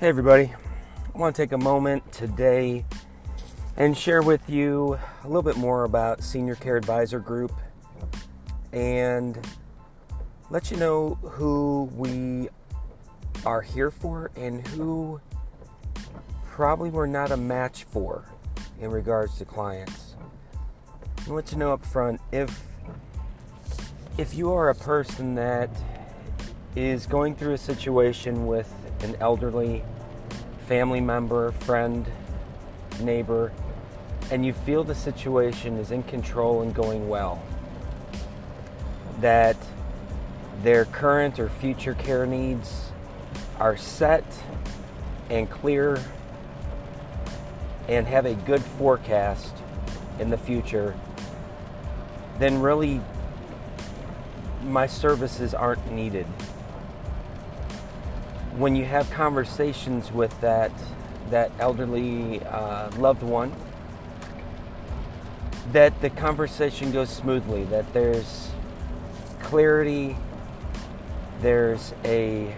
[0.00, 0.54] Hey, everybody.
[1.12, 2.84] I want to take a moment today
[3.76, 7.52] and share with you a little bit more about Senior Care Advisor Group
[8.72, 9.36] and
[10.50, 12.48] let you know who we
[13.44, 15.20] are here for and who
[16.46, 18.24] probably we're not a match for
[18.80, 20.14] in regards to clients.
[21.26, 22.62] Let you know up front if
[24.16, 25.70] if you are a person that
[26.76, 29.82] is going through a situation with an elderly
[30.66, 32.06] family member, friend,
[33.00, 33.52] neighbor,
[34.30, 37.42] and you feel the situation is in control and going well,
[39.20, 39.56] that
[40.62, 42.90] their current or future care needs
[43.58, 44.24] are set
[45.30, 46.02] and clear
[47.88, 49.54] and have a good forecast
[50.18, 50.94] in the future,
[52.38, 53.00] then really
[54.64, 56.26] my services aren't needed.
[58.58, 60.72] When you have conversations with that
[61.30, 63.54] that elderly uh, loved one,
[65.70, 68.50] that the conversation goes smoothly, that there's
[69.44, 70.16] clarity,
[71.40, 72.52] there's a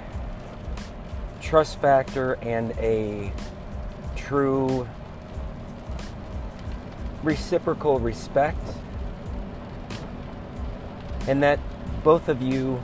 [1.43, 3.31] trust factor and a
[4.17, 4.89] true
[7.23, 8.57] reciprocal respect,
[11.29, 11.61] and that
[12.03, 12.81] both of you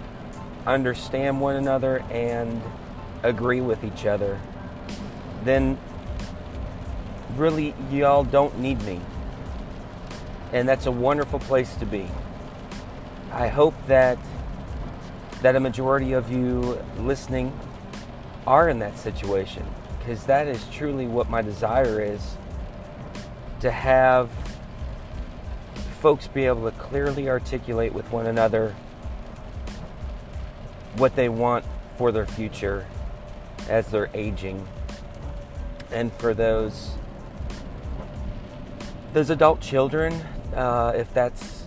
[0.66, 2.60] understand one another and
[3.22, 4.40] agree with each other,
[5.44, 5.78] then
[7.36, 9.00] really y'all don't need me.
[10.52, 12.06] And that's a wonderful place to be.
[13.32, 14.18] I hope that
[15.42, 17.52] that a majority of you listening
[18.46, 19.64] are in that situation
[19.98, 22.36] because that is truly what my desire is
[23.60, 24.30] to have
[26.00, 28.74] folks be able to clearly articulate with one another
[30.96, 31.64] what they want
[31.98, 32.86] for their future
[33.68, 34.66] as they're aging.
[35.90, 36.90] And for those
[39.12, 40.12] those adult children
[40.54, 41.64] uh, if that's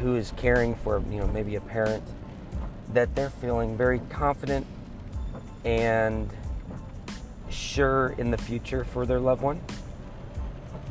[0.00, 2.02] who is caring for you know maybe a parent
[2.92, 4.66] that they're feeling very confident
[5.64, 6.30] and
[7.50, 9.60] sure in the future for their loved one.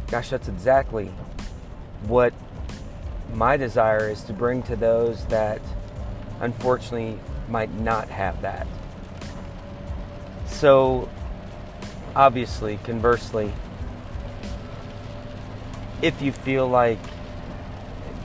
[0.10, 1.12] Gosh that's exactly
[2.08, 2.34] what
[3.34, 5.62] my desire is to bring to those that
[6.40, 7.20] unfortunately
[7.50, 8.68] might not have that
[10.60, 11.08] so
[12.18, 13.54] obviously conversely
[16.02, 17.00] if you feel like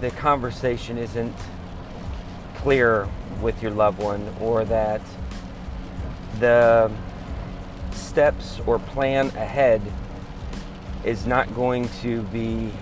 [0.01, 1.33] the conversation isn't
[2.57, 3.09] clear
[3.41, 5.01] with your loved one or that
[6.41, 6.91] the
[7.93, 9.81] steps or plan ahead
[11.05, 12.73] is not going to be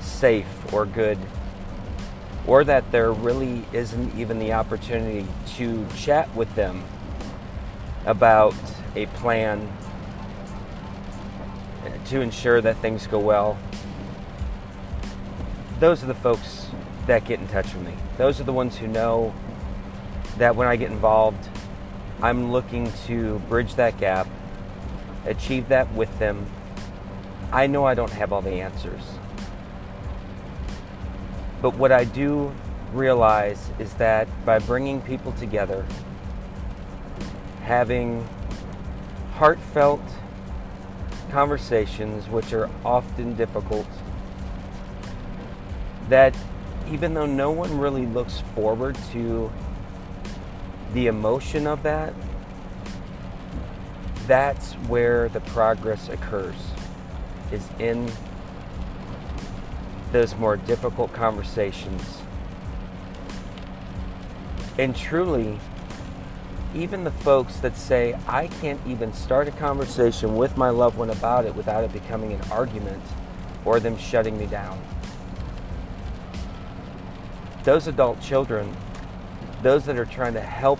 [0.00, 1.18] safe or good,
[2.46, 6.82] or that there really isn't even the opportunity to chat with them
[8.08, 8.54] about
[8.96, 9.70] a plan
[12.06, 13.58] to ensure that things go well.
[15.78, 16.68] Those are the folks
[17.06, 17.94] that get in touch with me.
[18.16, 19.34] Those are the ones who know
[20.38, 21.48] that when I get involved,
[22.22, 24.26] I'm looking to bridge that gap,
[25.26, 26.46] achieve that with them.
[27.52, 29.02] I know I don't have all the answers.
[31.60, 32.54] But what I do
[32.94, 35.84] realize is that by bringing people together,
[37.68, 38.26] having
[39.34, 40.00] heartfelt
[41.30, 43.86] conversations, which are often difficult,
[46.08, 46.34] that
[46.90, 49.52] even though no one really looks forward to
[50.94, 52.14] the emotion of that,
[54.26, 56.54] that's where the progress occurs,
[57.52, 58.10] is in
[60.10, 62.22] those more difficult conversations.
[64.78, 65.58] And truly,
[66.74, 71.10] even the folks that say, I can't even start a conversation with my loved one
[71.10, 73.02] about it without it becoming an argument
[73.64, 74.80] or them shutting me down.
[77.64, 78.74] Those adult children,
[79.62, 80.78] those that are trying to help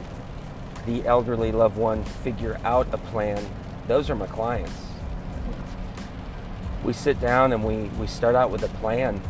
[0.86, 3.44] the elderly loved one figure out a plan,
[3.86, 4.72] those are my clients.
[6.84, 9.20] We sit down and we, we start out with a plan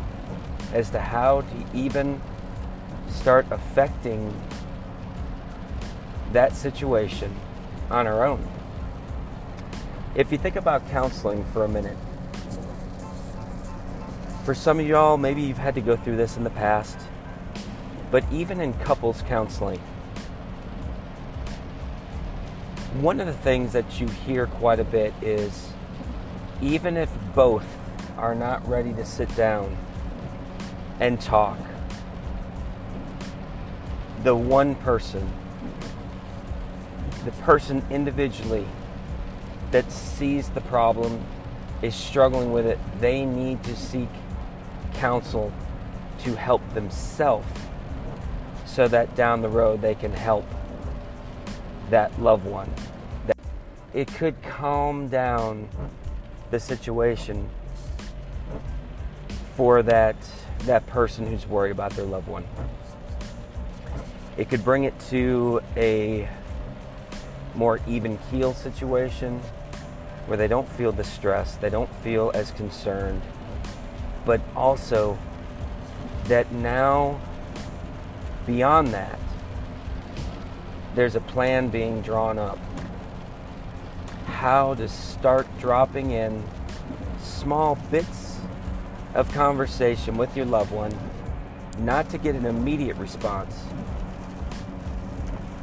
[0.73, 2.21] as to how to even
[3.09, 4.33] start affecting
[6.33, 7.35] that situation
[7.89, 8.47] on our own.
[10.15, 11.97] If you think about counseling for a minute,
[14.43, 16.97] for some of y'all, maybe you've had to go through this in the past,
[18.11, 19.79] but even in couples counseling,
[23.01, 25.71] one of the things that you hear quite a bit is
[26.61, 27.65] even if both
[28.17, 29.77] are not ready to sit down
[30.99, 31.57] and talk,
[34.23, 35.31] the one person
[37.29, 38.65] the person individually
[39.69, 41.23] that sees the problem,
[41.83, 44.09] is struggling with it, they need to seek
[44.95, 45.53] counsel
[46.17, 47.47] to help themselves
[48.65, 50.43] so that down the road they can help
[51.91, 52.71] that loved one.
[53.93, 55.69] It could calm down
[56.49, 57.47] the situation
[59.55, 60.15] for that
[60.61, 62.43] that person who's worried about their loved one.
[64.35, 66.27] It could bring it to a
[67.59, 69.41] more even keel situation
[70.25, 73.21] where they don't feel the stress, they don't feel as concerned,
[74.25, 75.19] but also
[76.25, 77.19] that now,
[78.45, 79.19] beyond that,
[80.95, 82.57] there's a plan being drawn up.
[84.25, 86.41] How to start dropping in
[87.21, 88.37] small bits
[89.13, 90.97] of conversation with your loved one,
[91.79, 93.63] not to get an immediate response,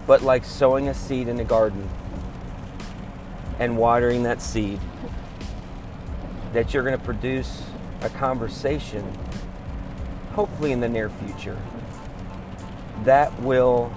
[0.06, 1.88] but like sowing a seed in a garden
[3.58, 4.78] and watering that seed,
[6.52, 7.62] that you're going to produce
[8.02, 9.04] a conversation,
[10.34, 11.58] hopefully in the near future,
[13.04, 13.92] that will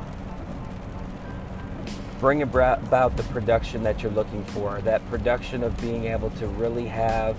[2.19, 4.81] bring about the production that you're looking for.
[4.81, 7.37] That production of being able to really have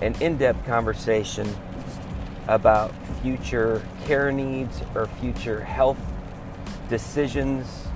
[0.00, 1.48] an in depth conversation
[2.48, 2.92] about
[3.22, 5.98] future care needs or future health
[6.88, 7.86] decisions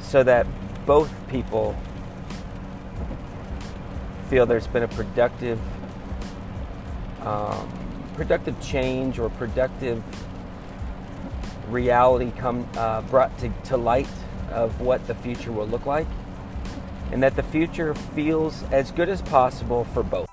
[0.00, 0.46] so that
[0.86, 1.76] both people
[4.28, 5.60] feel there's been a productive
[7.22, 7.68] um,
[8.14, 10.02] productive change or productive
[11.68, 14.08] reality come uh, brought to, to light
[14.50, 16.06] of what the future will look like
[17.12, 20.28] and that the future feels as good as possible for both.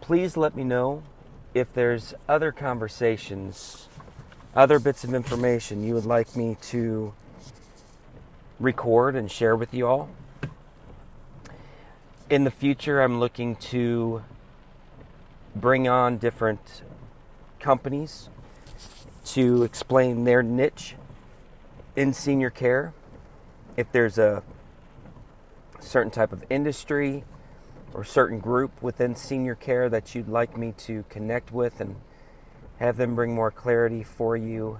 [0.00, 1.02] Please let me know
[1.54, 3.88] if there's other conversations,
[4.54, 7.12] other bits of information you would like me to
[8.58, 10.08] record and share with you all.
[12.30, 14.22] In the future, I'm looking to
[15.54, 16.82] bring on different
[17.60, 18.30] companies
[19.26, 20.94] to explain their niche
[21.94, 22.94] in senior care.
[23.76, 24.42] If there's a
[25.80, 27.24] certain type of industry
[27.94, 31.96] or certain group within senior care that you'd like me to connect with and
[32.78, 34.78] have them bring more clarity for you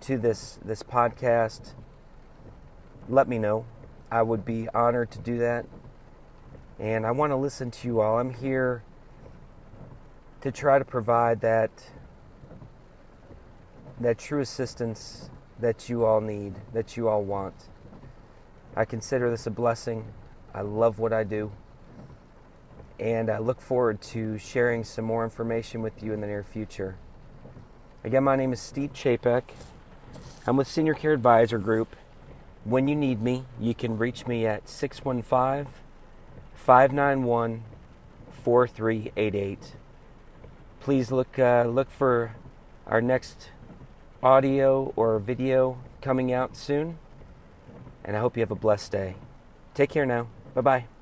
[0.00, 1.74] to this this podcast,
[3.08, 3.64] let me know.
[4.10, 5.66] I would be honored to do that.
[6.78, 8.18] And I want to listen to you all.
[8.18, 8.82] I'm here
[10.40, 11.70] to try to provide that
[14.00, 15.30] that true assistance
[15.60, 17.54] that you all need, that you all want.
[18.74, 20.12] I consider this a blessing.
[20.52, 21.52] I love what I do.
[23.02, 26.94] And I look forward to sharing some more information with you in the near future.
[28.04, 29.42] Again, my name is Steve Chapek.
[30.46, 31.96] I'm with Senior Care Advisor Group.
[32.62, 35.72] When you need me, you can reach me at 615
[36.54, 37.64] 591
[38.44, 39.58] 4388.
[40.78, 42.36] Please look, uh, look for
[42.86, 43.48] our next
[44.22, 46.98] audio or video coming out soon.
[48.04, 49.16] And I hope you have a blessed day.
[49.74, 50.28] Take care now.
[50.54, 51.01] Bye bye.